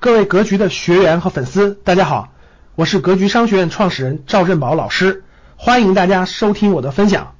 [0.00, 2.32] 各位格局的学员和粉丝，大家好，
[2.74, 5.24] 我是格局商学院创始人赵振宝老师，
[5.56, 7.34] 欢迎大家收听我的分享。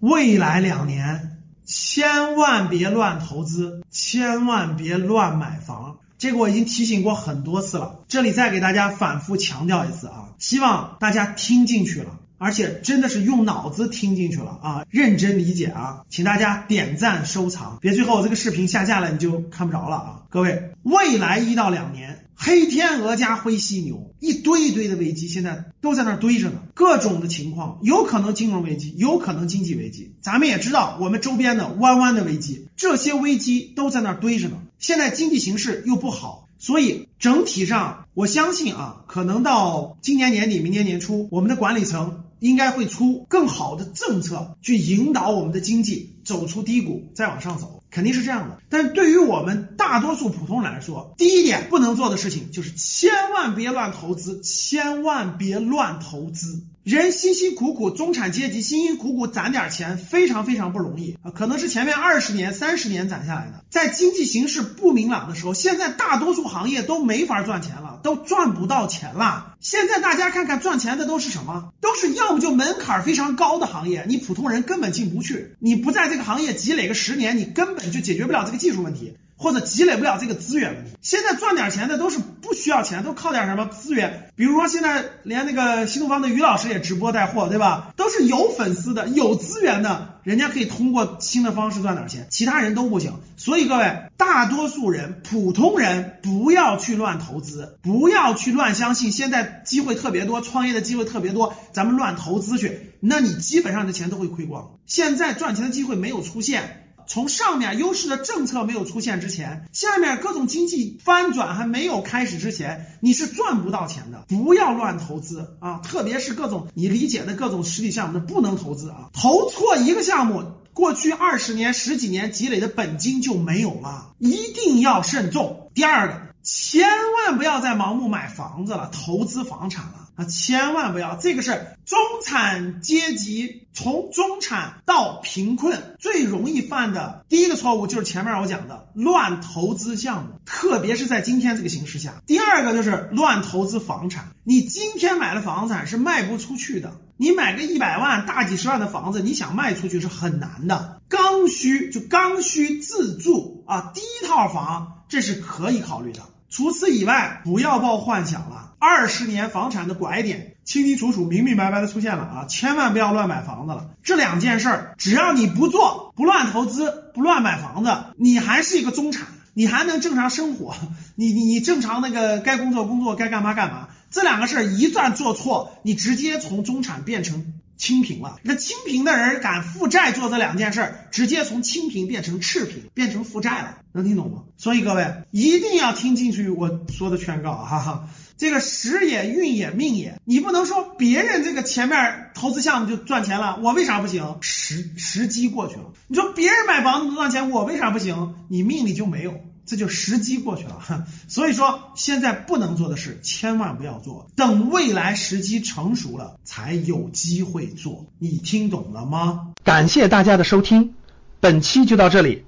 [0.00, 5.98] 未来两年，千万别乱投资，千万别乱买房。
[6.18, 12.18] 这个我已经提醒过很多次了，这里再给大家反复强调一次啊，希望大家听进去了。
[12.44, 20.22] 而且真的是用脑子听进去了啊，认真理解啊，请大家点赞收藏，别最后这个视频下架了你就看不着了啊！
[20.28, 34.58] 各位，未来一到两年，黑天鹅加灰犀牛，一堆一堆的危机现在都在那堆着呢，各种的情况，有可能金融危机，有可能经济危机，咱们也知道我们周边的弯弯的危机，这些危机都在那堆着呢。
[34.78, 42.23] 现在经济形势又不好，所以整体上我相信啊，可能到今年年底、明年年初，我们的管理层。
[42.40, 48.58] 应该会出更好的政策去引导我们的经济走出低谷，再往上走，肯定是这样的。
[48.68, 56.62] 但对于我们大多数普通人来说，第一点不能做的事情就是千万别乱投资，千万别乱投资。
[56.84, 61.30] 人辛辛苦苦，中产阶级辛辛苦苦攒点钱，非常非常不容易啊！
[61.30, 63.64] 可能是前面二十年、三十年攒下来的。
[63.70, 69.54] 在经济形势不明朗的时候，现在大多数行业都没法赚钱了，都赚不到钱了。
[69.60, 71.72] 现在大家看看赚钱的都是什么？
[71.80, 75.56] 都是要么就门槛非常高的行业，你普通人根本进不去。
[75.60, 79.14] 你不在这个行业积累个十年，你根本就解决不了这个技术问题。
[79.36, 84.30] 或者积累不了这个资源，现在赚点钱的都是不需要钱，都靠点什么资源？
[84.36, 87.92] 比如说现在连那个新东方的于老师也直播带货，对吧？
[87.96, 93.14] 都是有粉丝的、有资源的，人家可以通过新的方式赚点钱，其他人都不行。
[93.36, 99.12] 所以各位，大多数人、普通人不要去乱投资，不要去乱相信。
[99.12, 104.78] 现在机会特别多，创业的机会特别多，咱们乱投资去，那你基本上的钱都会亏光。
[104.86, 106.80] 现在赚钱的机会没有出现。
[107.06, 114.24] 从上面优势的政策没有出现之前，下面各种经济翻转还没有开始之前，你是赚不到钱的。
[114.28, 119.10] 不要乱投资啊，特别是各种你理解的各种实体项目，那不能投资啊。
[119.12, 125.70] 投错一个项目，过去二十年、十几年积累的本金就没有了，一定要慎重。
[125.74, 130.03] 第二个，千万不要再盲目买房子了，投资房产了。
[130.16, 131.16] 啊，千万不要！
[131.16, 142.22] 这个是中产阶级从中产到贫困最容易犯的第一个错误，就是前面我讲的乱投资项目，特别是在今天这个形势下。
[142.26, 146.92] 第二个就是乱投资房产，你今天买的房产是卖不出去的。
[147.16, 151.00] 你买个一百万、大几十万的房子，你想卖出去是很难的。
[151.08, 156.22] 刚需就刚需自住啊，第一套房这是可以考虑的。
[156.50, 158.73] 除此以外，不要抱幻想了。
[158.86, 162.44] 二十年房产的拐点清清楚楚、明明白白的出现了啊！
[162.46, 163.88] 千万不要乱买房子了。
[164.02, 170.74] 这两件事儿，只要你不做，不乱投资，不乱买房子，你还是一个中产，你还能正常生活，
[171.16, 173.88] 你你你正常那个该工作工作，该干嘛干嘛。
[174.10, 177.54] 这两个事儿一旦做错，你直接从中产变成。
[177.76, 184.44] 清贫了，那清贫的人敢负债做这两件事，直接从清贫变成赤贫，变成负债了，能听懂吗？
[184.56, 194.38] 所以各位一定要听进去我说的劝告，哈哈，这个时也运也命也，你不能说别人这个前面投资项目就赚钱了，我为啥不行？
[194.40, 198.34] 时时机过去了，你说别人买房子能赚钱，我为啥不行？
[198.48, 199.34] 你命里就没有。
[199.66, 209.54] 这就时机过去了， 所以说现在不能做的事千万不要做，等未来时机成熟了才有机会做，你听懂了吗？
[209.64, 210.92] 感谢大家的收听，
[211.40, 212.44] 本期就到这里。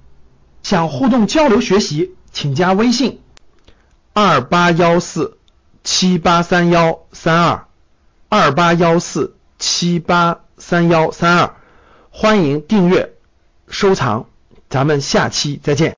[0.61, 3.19] 想互动交流学习，请加微信
[4.13, 5.36] 二八幺四
[5.83, 7.67] 七八三幺三二
[8.27, 11.55] 二八幺四七八三幺三二，
[12.11, 13.13] 欢迎订阅
[13.69, 14.25] 收藏，
[14.69, 15.95] 咱们下期再见。